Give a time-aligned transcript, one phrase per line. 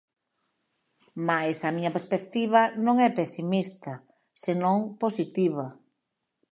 [1.27, 3.93] Mais a miña perspectiva non é pesimista,
[4.43, 5.65] senón positiva.